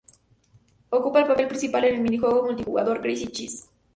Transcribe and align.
Ocupa 0.89 1.19
el 1.19 1.27
papel 1.27 1.47
principal 1.47 1.83
en 1.85 1.93
el 1.93 2.01
mini-juego 2.01 2.41
multijugador 2.41 3.01
"Crazy 3.03 3.27
Chase". 3.27 3.67